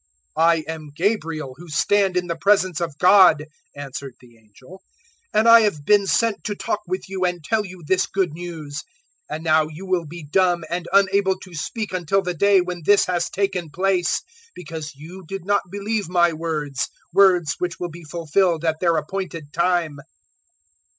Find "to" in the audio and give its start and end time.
6.45-6.55, 11.41-11.53